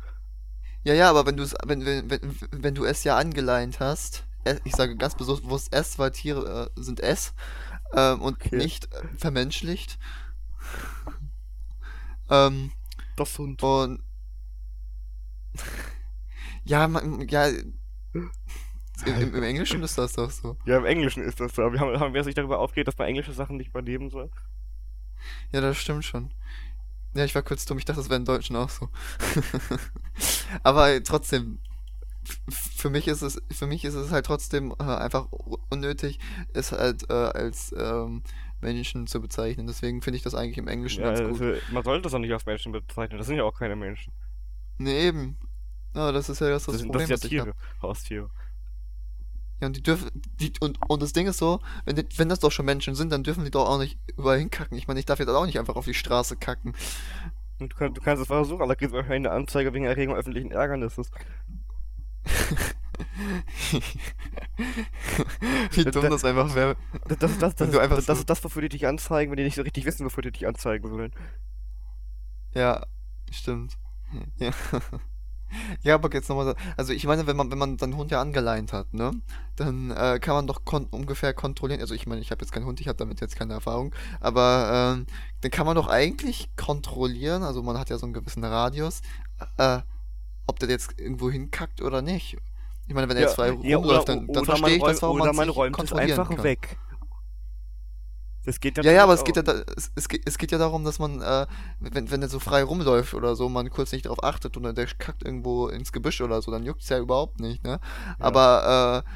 [0.84, 4.26] Ja, ja, aber wenn du es, wenn, wenn, wenn, wenn du es ja angeleint hast,
[4.44, 7.34] äh, ich sage ganz bewusst S, weil Tiere äh, sind S
[7.94, 8.58] ähm, und Okay.
[8.58, 9.98] nicht äh, vermenschlicht.
[12.30, 12.72] ähm,
[13.16, 13.64] Das Hund.
[13.64, 14.04] und
[16.66, 17.48] ja, man, ja,
[19.06, 20.58] im, im, Englischen ist das doch so.
[20.66, 21.72] Ja, im Englischen ist das so.
[21.72, 24.30] Wir haben, haben wer sich darüber aufgeregt, dass man englische Sachen nicht übernehmen soll.
[25.52, 26.32] Ja, das stimmt schon.
[27.16, 28.90] Ja, ich war kurz dumm, ich dachte, das wäre im Deutschen auch so.
[30.64, 31.60] Aber trotzdem,
[32.50, 35.28] für mich ist es, für mich ist es halt trotzdem äh, einfach
[35.70, 36.20] unnötig,
[36.54, 38.24] es halt äh, als ähm,
[38.62, 39.68] Menschen zu bezeichnen.
[39.68, 41.42] Deswegen finde ich das eigentlich im Englischen Ja, ganz gut.
[41.42, 43.18] also, man sollte das auch nicht als Menschen bezeichnen.
[43.20, 44.12] Das sind ja auch keine Menschen.
[44.78, 45.38] Nee, eben.
[45.94, 47.30] Ja, das ist ja das, Das, das Problem, sind ja.
[47.30, 48.32] Tiere, Haustiere.
[49.64, 50.10] Ja, und die dürfen,
[50.42, 53.14] die, und, und das Ding ist so, wenn, die, wenn das doch schon Menschen sind,
[53.14, 54.78] dann dürfen die doch auch nicht überall hinkacken.
[54.78, 56.76] Ich meine, ich darf jetzt auch nicht einfach auf die Straße kacken.
[57.60, 60.18] Du, kannst, du kannst es versuchen, aber da kriegst du wahrscheinlich eine Anzeige wegen Erregung
[60.18, 61.12] öffentlichen Ärgernisses.
[65.72, 66.76] Wie dumm das einfach wäre.
[67.08, 69.62] Das, das, das, das, das ist das, wofür die dich anzeigen, wenn die nicht so
[69.62, 71.14] richtig wissen, wofür die dich anzeigen sollen.
[72.54, 72.86] Ja,
[73.32, 73.78] stimmt.
[74.40, 74.52] Ja.
[75.82, 78.74] Ja, aber jetzt nochmal, also ich meine, wenn man, wenn man seinen Hund ja angeleint
[78.74, 79.12] hat, ne,
[79.56, 82.66] dann äh, kann man doch kon ungefähr kontrollieren, also ich meine, ich habe jetzt keinen
[82.66, 85.06] Hund, ich habe damit jetzt keine Erfahrung, aber ähm,
[85.42, 89.02] dann kann man doch eigentlich kontrollieren, also man hat ja so einen gewissen Radius,
[89.58, 89.80] äh,
[90.48, 92.38] ob der jetzt irgendwo hinkackt oder nicht.
[92.88, 95.22] Ich meine, wenn er jetzt frei rumläuft, dann, dann oder man verstehe ich das, warum
[95.22, 96.44] oder man man sich räumt es einfach kann.
[96.44, 96.78] weg.
[98.46, 100.58] Das geht Ja, ja, aber es geht ja, da, es, es, geht, es geht ja
[100.58, 101.48] darum, dass man, äh,
[101.80, 104.86] wenn, wenn er so frei rumläuft oder so, man kurz nicht darauf achtet und der
[104.88, 107.80] kackt irgendwo ins Gebüsch oder so, dann juckt's ja überhaupt nicht, ne?
[108.20, 109.10] Aber, äh,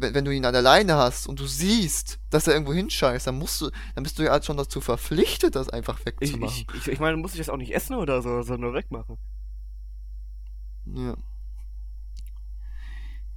[0.00, 3.26] wenn, wenn du ihn an der Leine hast und du siehst, dass er irgendwo hinscheißt,
[3.26, 6.66] dann musst du, dann bist du ja halt schon dazu verpflichtet, das einfach Ich, wegzumachen.
[6.72, 9.18] ich, ich, ich meine, muss ich das auch nicht essen oder so, sondern nur wegmachen.
[10.84, 11.16] Ja.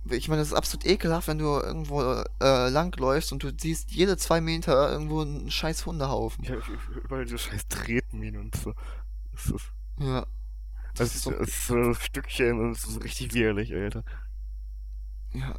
[0.10, 2.02] Ich meine, das ist absolut ekelhaft, wenn du irgendwo
[2.42, 6.44] äh, langläufst und du siehst jede zwei Meter irgendwo einen scheiß Hundehaufen.
[6.44, 6.52] Ich
[7.06, 8.74] überall diese scheiß Tretminen und so.
[9.32, 10.26] Das ist, Ja.
[10.96, 14.04] das ist, so- das ist so ein Stückchen und es ist richtig widerlich, Alter.
[15.34, 15.56] Ja.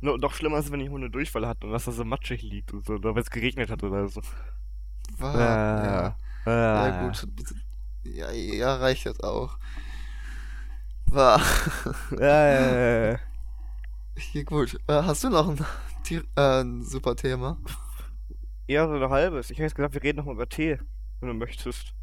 [0.00, 2.72] No, noch schlimmer ist, wenn die Hunde Durchfall hat und dass das so matschig liegt
[2.72, 4.22] und so, oder wenn es geregnet hat oder so.
[5.18, 6.16] War, ja.
[6.46, 6.50] Ah.
[6.50, 7.26] Ja, gut.
[8.02, 9.56] Ja, ja, reicht jetzt auch.
[11.06, 11.40] War.
[12.18, 13.18] Äh, Ja,
[14.44, 14.74] gut.
[14.86, 15.64] Äh, hast du noch ein,
[16.04, 17.58] Tier, äh, ein super Thema?
[18.66, 19.50] eher so ein halbes.
[19.50, 20.78] Ich hätte jetzt gesagt, wir reden noch mal über Tee,
[21.20, 21.94] wenn du möchtest.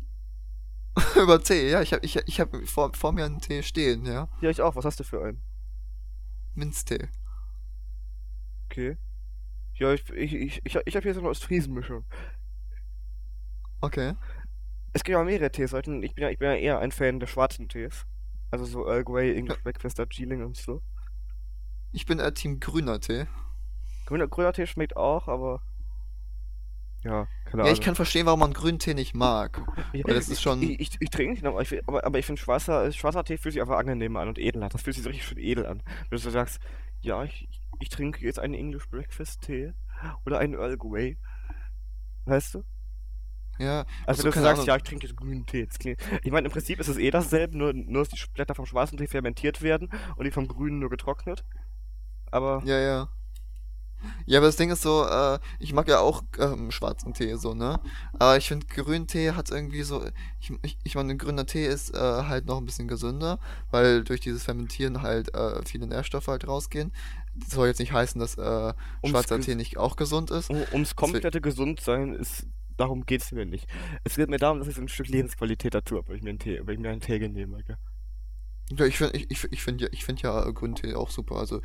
[1.16, 1.82] Über Tee, ja.
[1.82, 4.28] Ich habe ich, ich hab vor, vor mir einen Tee stehen, ja.
[4.42, 4.76] Ja, ich auch.
[4.76, 5.42] Was hast du für einen?
[6.54, 7.08] Minztee.
[8.66, 8.98] Okay.
[9.76, 12.04] Ja, ich, ich, ich, ich, ich habe hier so eine Ostfriesen-Mischung.
[13.80, 14.16] Okay.
[14.92, 16.04] Es gibt ja mehrere Teesorten.
[16.04, 18.06] Ich bin ja, ich bin ja eher ein Fan der schwarzen Tees.
[18.50, 20.82] Also so Earl Grey, English Breakfast, Darjeeling und so.
[21.92, 23.28] Ich bin äh, Team grüner Tee.
[24.06, 25.62] Grüner, grüner Tee schmeckt auch, aber.
[27.04, 29.62] Ja, keine Ja, ich kann verstehen, warum man grünen Tee nicht mag.
[29.94, 32.26] Ich, das ist schon- Ich, ich, ich trinke nicht, aber ich, find- aber, aber ich
[32.26, 34.70] finde, schwarzer, schwarzer Tee fühlt sich einfach angenehmer an und edler.
[34.70, 35.82] Das fühlt sich so richtig schön edel an.
[36.10, 36.60] Wenn du sagst,
[37.02, 37.50] ja, ich,
[37.80, 39.74] ich trinke jetzt einen English Breakfast Tee
[40.26, 41.18] oder einen Earl Grey.
[42.26, 42.64] Weißt du?
[43.58, 44.68] Ja, Also, Also, wenn du sagst, Ahnung.
[44.68, 45.66] ja, ich trinke jetzt grünen Tee.
[45.68, 48.66] Klingt, ich meine, im Prinzip ist es eh dasselbe, nur, nur dass die Blätter vom
[48.68, 51.44] schwarzen Tee fermentiert werden und die vom grünen nur getrocknet.
[52.32, 53.10] Aber ja, ja.
[54.26, 57.54] Ja, aber das Ding ist so, äh, ich mag ja auch ähm, schwarzen Tee so,
[57.54, 57.80] ne?
[58.14, 60.04] Aber ich finde, grünen Tee hat irgendwie so,
[60.40, 63.40] ich, ich, ich meine, grüner Tee ist äh, halt noch ein bisschen gesünder,
[63.70, 66.92] weil durch dieses Fermentieren halt äh, viele Nährstoffe halt rausgehen.
[67.36, 68.74] Das soll jetzt nicht heißen, dass äh,
[69.06, 70.50] schwarzer Tee nicht auch gesund ist.
[70.50, 73.68] um, ums komplette Gesundsein ist, darum geht's mir nicht.
[74.04, 76.32] Es geht mir darum, dass ich so ein Stück Lebensqualität dazu habe, wenn ich mir
[76.32, 77.64] einen Tee, wenn ich mir einen Tee nehme.
[77.64, 77.78] gell.
[78.72, 81.10] Ja, ich finde ich, ich, ich find ja, ich find ja äh, grünen Tee auch
[81.10, 81.36] super.
[81.36, 81.62] Also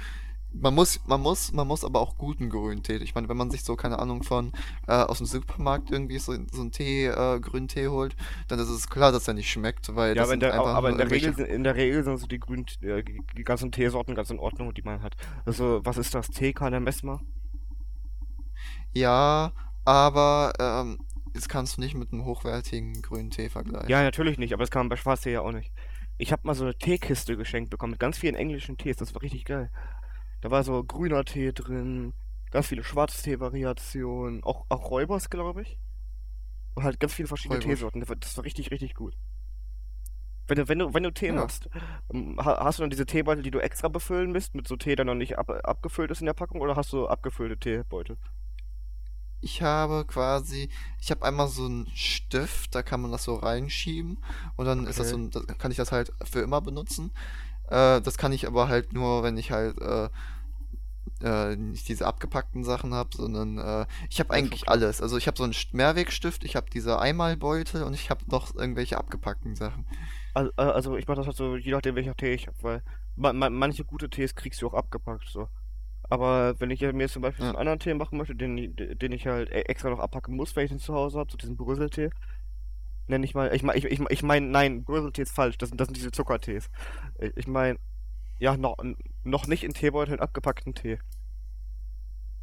[0.60, 2.96] man muss, man muss, man muss aber auch guten grünen Tee.
[2.96, 4.52] Ich meine, wenn man sich so, keine Ahnung, von
[4.86, 8.16] äh, aus dem Supermarkt irgendwie so, so einen Tee, äh, grünen Tee holt,
[8.48, 10.74] dann ist es klar, dass der nicht schmeckt, weil Ja, das aber in der, einfach
[10.74, 13.70] aber in der, Regel, sind- in der Regel sind so die grünen, äh, die ganzen
[13.72, 15.14] Teesorten ganz in Ordnung, die man hat.
[15.44, 16.30] Also, was ist das?
[16.30, 17.22] Tee, Kana Messmer?
[18.92, 19.52] Ja,
[19.84, 20.98] aber ähm,
[21.34, 23.88] das kannst du nicht mit einem hochwertigen grünen Tee vergleichen.
[23.88, 25.72] Ja, natürlich nicht, aber das kann man bei Schwarztee ja auch nicht.
[26.18, 29.22] Ich habe mal so eine Teekiste geschenkt bekommen mit ganz vielen englischen Tees, das war
[29.22, 29.70] richtig geil.
[30.40, 32.14] Da war so grüner Tee drin,
[32.50, 35.78] ganz viele Schwarztee-Variationen, auch, auch Räubers, glaube ich.
[36.74, 37.60] Und halt ganz viele verschiedene Räubers.
[37.60, 39.16] Teesorten, das war, richtig, richtig gut.
[40.48, 41.32] Wenn du, wenn du, wenn du Tee Ja.
[41.32, 41.68] machst,
[42.12, 44.94] ähm, ha- hast du dann diese Teebeutel, die du extra befüllen musst, mit so Tee,
[44.96, 48.16] der noch nicht ab, abgefüllt ist in der Packung, oder hast du abgefüllte Teebeutel?
[49.40, 50.70] Ich habe quasi,
[51.00, 54.18] ich habe einmal so einen Stift, da kann man das so reinschieben
[54.56, 55.18] und dann ist das so, Okay.
[55.18, 57.12] ein, kann ich das halt für immer benutzen.
[57.68, 60.08] Äh, das kann ich aber halt nur, wenn ich halt äh,
[61.22, 65.00] äh, nicht diese abgepackten Sachen habe, sondern äh, ich habe eigentlich alles.
[65.00, 68.54] Also ich habe so einen St- Mehrwegstift, ich habe diese Einmalbeutel und ich habe noch
[68.54, 69.86] irgendwelche abgepackten Sachen.
[70.34, 72.82] Also, also ich mache das halt so, je nachdem welcher Tee ich habe, weil
[73.14, 75.48] ma ma manche gute Tees kriegst du auch abgepackt, so.
[76.10, 77.50] Aber wenn ich mir zum Beispiel so Ja.
[77.50, 80.64] einen anderen Tee machen möchte, den, den ich halt e- extra noch abpacken muss, wenn
[80.66, 82.10] ich den zu Hause habe, so diesen Bröseltee,
[83.06, 85.80] nenne ich mal, ich meine, ich, ich, ich mein, nein, Bröseltee ist falsch, das sind,
[85.80, 86.70] das sind diese Zuckertees.
[87.36, 87.78] Ich- meine,
[88.38, 88.76] ja, noch,
[89.24, 90.98] noch nicht in Teebeuteln abgepackten Tee.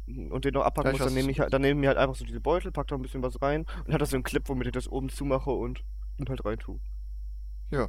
[0.06, 2.24] und den noch abpacken muss, dann nehme ich halt, dann nehme ich halt einfach so
[2.24, 4.66] diese Beutel, pack da ein bisschen was rein und hat das so einen Clip, womit
[4.66, 5.84] ich das oben zumache und,
[6.18, 6.80] und halt rein tue.
[7.70, 7.88] Ja.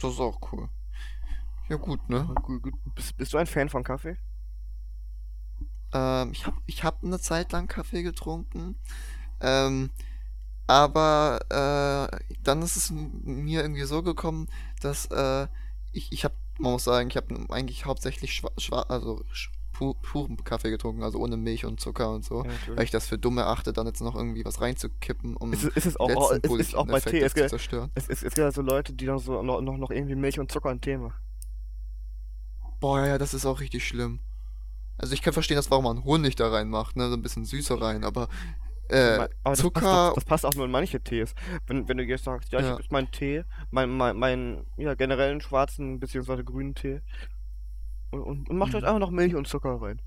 [0.00, 0.68] Das ist auch cool.
[1.68, 2.28] Ja, gut, ne?
[2.42, 2.74] Gut, gut.
[2.94, 4.16] Bist, bist du ein Fan von Kaffee?
[5.92, 8.76] Ähm, ich habe ich hab eine Zeit lang Kaffee getrunken.
[9.40, 9.90] Ähm,
[10.68, 14.48] aber äh, dann ist es mir irgendwie so gekommen,
[14.82, 15.48] dass äh,
[15.92, 19.24] ich, ich habe, man muss sagen, ich habe eigentlich hauptsächlich schwa schwa also
[19.72, 23.06] pu puren Kaffee getrunken, also ohne Milch und Zucker und so, Ja, weil ich das
[23.08, 26.10] für dumm erachte, dann jetzt noch irgendwie was reinzukippen, um Ist, es- ist es auch,
[26.10, 27.90] auch, ist, ist auch bei Tee, es zu zerstören.
[27.94, 30.38] es, es, es gibt ja so Leute, die dann so noch, noch, noch irgendwie Milch
[30.40, 31.14] und Zucker in Tee machen.
[32.80, 34.20] Boah, ja, das ist auch richtig schlimm.
[34.98, 37.80] Also ich kann verstehen, dass warum man Honig da reinmacht, ne, so ein bisschen süßer
[37.80, 38.28] rein, aber
[38.88, 41.34] äh, Aber das passt, Zucker, doch, das passt auch nur in manche Tees.
[41.66, 44.66] Wenn, wenn du jetzt sagst, ja, ich ja, habe jetzt meinen Tee, mein, mein, mein
[44.76, 46.42] ja, generellen schwarzen bzw.
[46.44, 47.02] grünen Tee
[48.10, 48.76] und, und, und mach mhm.
[48.76, 50.00] einfach noch Milch und Zucker rein.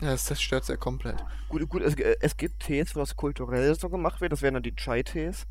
[0.00, 1.24] ja, das zerstört ja komplett.
[1.48, 4.54] Gut, gut, es, äh, es gibt Tees, wo das kulturell so gemacht wird, das wären
[4.54, 5.46] dann die Chai-Tees.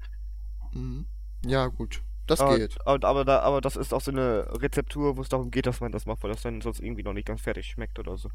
[0.73, 1.07] Mhm.
[1.45, 2.03] Ja, gut.
[2.27, 2.77] Das Aber, geht.
[2.85, 5.81] aber, aber, da, aber das ist auch so eine Rezeptur, wo es darum geht, dass
[5.81, 8.29] man das macht, weil das dann sonst irgendwie noch nicht ganz fertig schmeckt oder so.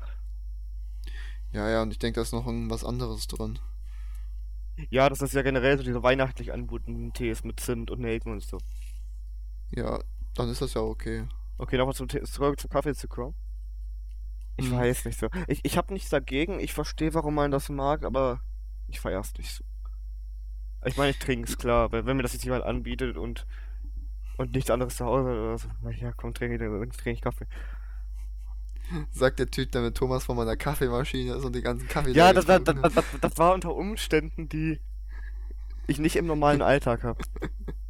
[1.53, 3.59] Ja, ja, und ich denke, da ist noch irgendwas anderes drin.
[4.90, 8.42] Ja, das ist ja generell so diese weihnachtlich anmutenden Tees mit Zimt und Nelken und
[8.42, 8.58] so.
[9.70, 10.00] Ja,
[10.34, 11.28] dann ist das ja okay.
[11.58, 13.34] Okay, nochmal zum, zurück zum Kaffee zu kommen.
[14.56, 14.72] Ich Mhm.
[14.72, 15.28] weiß nicht so.
[15.48, 18.40] Ich, ich habe nichts dagegen, ich verstehe, warum man das mag, aber
[18.88, 19.64] ich feier's nicht so.
[20.84, 23.46] Ich meine, ich trinke es klar, weil wenn mir das jetzt jemand anbietet und,
[24.38, 27.46] und nichts anderes zu Hause oder so, na ja, komm, trinke trinke ich Kaffee.
[29.12, 32.30] Sagt der Typ, der mit Thomas vor meiner Kaffeemaschine ist und die ganzen Kaffee Ja,
[32.30, 34.80] leer das, das, das, das, war unter Umständen, die
[35.87, 37.22] ich nicht im normalen Alltag habe.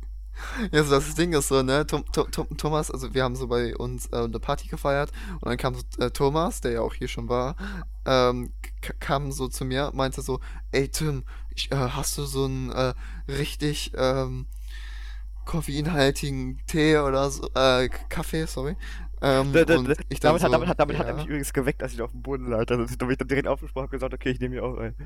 [0.72, 1.86] Ja, so das Ding ist so, ne?
[1.86, 5.46] Tom, Tom, Tom, Thomas, also wir haben so bei uns äh, eine Party gefeiert und
[5.46, 7.56] dann kam so, äh, Thomas, der ja auch hier schon war,
[8.04, 8.52] ähm,
[8.98, 10.40] kam so zu mir, meinte so,
[10.72, 12.94] ey Tim, ich, äh, hast du so einen äh,
[13.28, 14.46] richtig ähm,
[15.44, 18.76] koffeinhaltigen Tee oder so, äh, Kaffee, sorry.
[19.24, 21.28] Ähm, Da- da- da- ich Damit hat, so, damit hat, damit hat er mich ja.
[21.28, 22.66] übrigens geweckt, als ich auf dem Boden lag.
[22.68, 24.94] Also ich habe ich dann direkt aufgesprochen und gesagt, okay, ich nehme mir auch ein.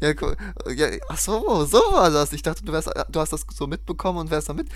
[0.00, 0.34] Ja, gu-
[0.74, 2.32] ja, ach so, so war das.
[2.32, 4.68] Ich dachte, du wärst, du hast das so mitbekommen und wärst da mit.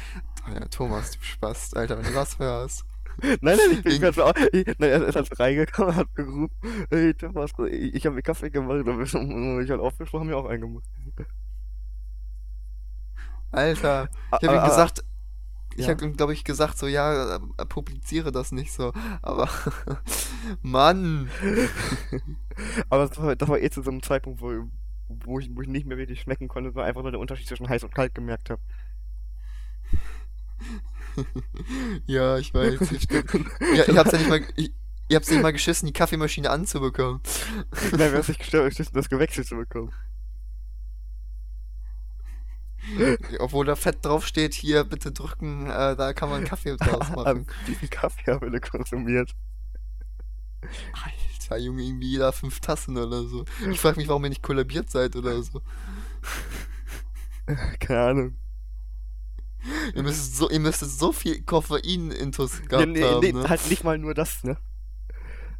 [0.48, 2.84] Oh ja, Thomas, du Spaß, Alter, wenn du das hörst.
[3.20, 4.32] Nein, nein, ich bin ganz auch.
[4.52, 6.50] Ich, nein, er ist halt reingekommen, hat gerufen,
[6.88, 10.84] hey Thomas, ich, ich habe mir Kaffee gemacht, und ich halt aufgesprochen, mir auch eingemacht.
[13.50, 14.08] Alter,
[14.40, 15.04] ich habe ihm a- a- gesagt,
[15.76, 15.90] ich Ja.
[15.90, 18.92] habe ihm, glaube ich, gesagt, so, ja, äh, publiziere das nicht so.
[19.22, 19.48] Aber,
[20.62, 21.30] Mann.
[22.90, 24.52] Aber das war, das war eh zu so einem Zeitpunkt, wo,
[25.08, 27.68] wo, ich, wo ich nicht mehr wirklich schmecken konnte, sondern einfach nur den Unterschied zwischen
[27.68, 28.60] heiß und kalt gemerkt habe.
[32.06, 32.80] Ja, ich weiß.
[32.92, 34.72] Ich, ja, ich hab's ja nicht mal, ich,
[35.08, 37.20] ihr habt's nicht mal geschissen, die Kaffeemaschine anzubekommen.
[37.90, 39.92] Nein, wir haben nicht gestört, das gewechselt zu bekommen.
[43.38, 47.46] Obwohl da fett draufsteht, hier bitte drücken, äh, da kann man Kaffee draus machen.
[47.66, 49.34] Wie viel Kaffee haben wir konsumiert?
[50.92, 53.44] Alter, Junge, irgendwie jeder fünf Tassen oder so.
[53.70, 55.62] Ich frage mich, warum ihr nicht kollabiert seid oder so.
[57.80, 58.36] Keine Ahnung.
[59.94, 63.48] Ihr müsstet so, ihr müsstet so viel Koffein-Intus Ja, gehabt nee, haben, nee, ne?
[63.48, 64.56] halt nicht mal nur das, ne?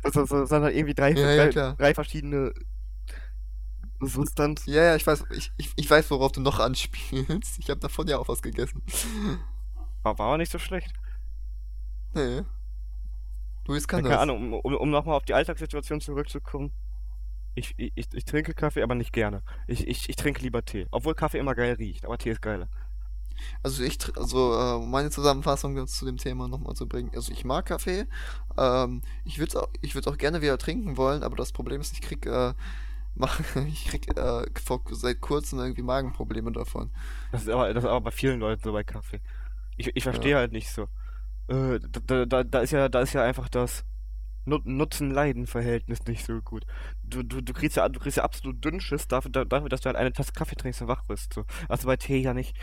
[0.03, 2.53] Also, so, sondern irgendwie drei, Ja, ja, drei verschiedene
[4.01, 4.71] Substanzen.
[4.73, 7.59] Ja, ja, ich weiß, ich, ich, ich weiß, worauf du noch anspielst.
[7.59, 8.83] Ich habe davon ja auch was gegessen.
[10.03, 10.93] War, war aber nicht so schlecht.
[12.15, 12.45] Nee.
[13.67, 14.23] Luis Ja, kann keine das.
[14.23, 16.73] Ahnung, um, um, um nochmal auf die Alltagssituation zurückzukommen.
[17.55, 19.43] Ich, ich, ich trinke Kaffee, aber nicht gerne.
[19.67, 20.87] Ich, ich, ich trinke lieber Tee.
[20.93, 22.69] Obwohl Kaffee immer geil riecht, aber Tee ist geiler.
[23.63, 27.11] Also ich, also äh, um meine Zusammenfassung zu dem Thema nochmal zu bringen.
[27.15, 28.07] Also ich mag Kaffee.
[28.57, 31.93] Ähm, ich würde auch, ich würde auch gerne wieder trinken wollen, aber das Problem ist,
[31.93, 32.55] ich krieg, äh,
[33.69, 36.91] ich krieg äh, vor, seit kurzem irgendwie Magenprobleme davon.
[37.31, 39.21] Das ist aber, das ist aber bei vielen Leuten so bei Kaffee.
[39.77, 40.39] Ich, ich verstehe Ja.
[40.39, 40.85] halt nicht so.
[41.49, 43.85] Äh, da, da, da ist ja, da ist ja einfach das
[44.45, 46.65] Nu- Nutzen-Leiden-Verhältnis nicht so gut.
[47.03, 49.87] Du, du, du kriegst ja, du kriegst ja absolut Dünnschiss dafür, da- dafür, dass du
[49.87, 51.35] halt eine Tasse Kaffee trinkst und wach bist.
[51.35, 51.45] So.
[51.69, 52.57] Also bei Tee ja nicht.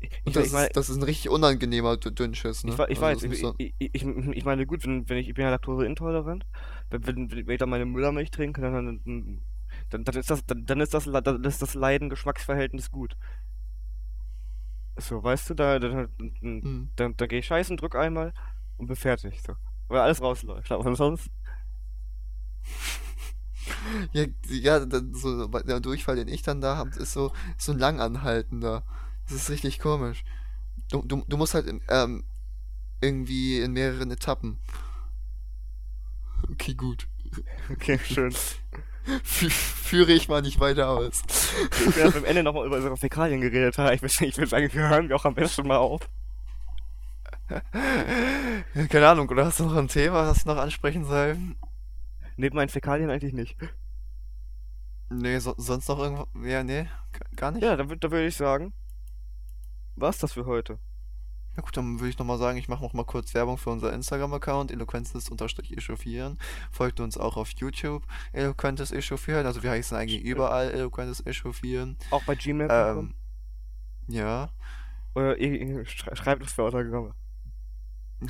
[0.00, 2.78] Ich, ich, das, ich meine, ist, das ist ein richtig unangenehmer Dünnschiss, Ich, ne?
[2.78, 5.28] wei- ich Also weiß, ich, so, ich, ich, ich ich meine, gut, wenn, wenn ich,
[5.28, 6.46] ich bin ja laktoseintolerant,
[6.90, 9.42] wenn, wenn, wenn ich dann meine Müllermilch trinke, dann, dann,
[9.90, 13.16] dann, dann ist das, dann, dann ist das, dann ist das Leiden-Geschmacksverhältnis gut.
[14.96, 16.08] So, weißt du, da, da, da,
[16.40, 16.90] hm.
[16.96, 18.32] da, da gehe ich scheißen, drück einmal
[18.76, 19.54] und bin fertig, so.
[19.88, 21.30] Weil alles rausläuft, aber sonst,
[24.12, 27.78] Ja, ja, dann so der Durchfall, den ich dann da habe, ist so, so ein
[27.78, 28.84] langanhaltender.
[29.24, 30.24] Das ist richtig komisch.
[30.90, 32.24] Du, du, du musst halt ähm,
[33.00, 34.58] irgendwie in mehreren Etappen.
[36.50, 37.06] Okay, gut.
[37.70, 38.34] Okay, schön.
[39.22, 41.22] Fü führe ich mal nicht weiter aus.
[41.72, 43.94] Ich will am Ende nochmal über unsere Fäkalien geredet haben.
[43.94, 46.08] Ich will, ich sagen, hören wir auch am besten mal auf.
[48.88, 51.36] Keine Ahnung, oder hast du noch ein Thema, das noch ansprechen soll?
[52.36, 53.56] Neben meinen Fäkalien eigentlich nicht.
[55.08, 56.26] Nee, so, sonst noch irgendwo.
[56.46, 56.88] Ja, nee,
[57.34, 57.64] gar nicht.
[57.64, 58.72] Ja, dann, dann würde ich sagen,
[59.96, 60.78] war's das für heute.
[61.56, 63.92] Ja gut, dann würde ich nochmal sagen, ich mache noch mal kurz Werbung für unser
[63.92, 66.38] Instagram-Account, eloquentes-echauffieren.
[66.70, 69.46] Folgt uns auch auf YouTube, eloquentes echauffieren.
[69.46, 71.96] Also wir heißen eigentlich überall eloquentes echauffieren.
[72.10, 72.68] Auch bei Gmail.
[72.70, 73.14] Ähm,
[74.06, 74.50] ja.
[75.14, 77.14] Oder ihr, ihr schrei- schreibt uns für Autogramme.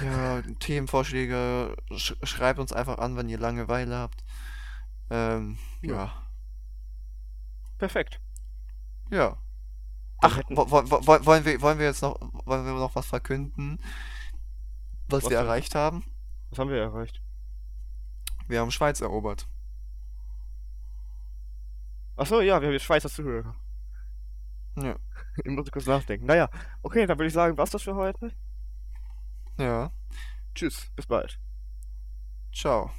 [0.00, 4.24] Ja, Themenvorschläge, sch schreibt uns einfach an, wenn ihr Langeweile habt.
[5.11, 5.92] Ähm, Ja.
[5.94, 6.12] ja.
[7.76, 8.20] Perfekt.
[9.11, 9.37] Ja.
[10.22, 13.78] Ach, wo, wo, wo, wollen wir, wollen wir jetzt noch, wollen wir noch was verkünden,
[15.09, 16.04] was, Was wir erreicht haben?
[16.50, 17.22] Was haben wir erreicht?
[18.46, 19.48] Wir haben Schweiz erobert.
[22.16, 23.54] Achso, ja, wir haben jetzt Schweizer Zuhörer.
[24.76, 24.96] Ja.
[25.44, 26.26] Ich muss kurz nachdenken.
[26.26, 26.50] Naja,
[26.83, 28.33] okay, dann würde ich sagen, war's das für heute?
[29.59, 29.92] Ja.
[30.54, 31.38] Tschüss, bis bald.
[32.52, 32.90] Ciao.